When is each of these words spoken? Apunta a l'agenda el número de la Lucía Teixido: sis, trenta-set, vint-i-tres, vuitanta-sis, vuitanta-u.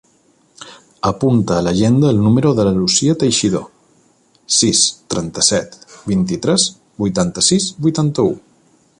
Apunta 1.07 1.57
a 1.57 1.65
l'agenda 1.65 2.07
el 2.13 2.21
número 2.27 2.53
de 2.59 2.63
la 2.67 2.71
Lucía 2.77 3.15
Teixido: 3.23 3.61
sis, 4.61 4.81
trenta-set, 5.15 5.77
vint-i-tres, 6.13 6.65
vuitanta-sis, 7.05 7.69
vuitanta-u. 7.87 8.33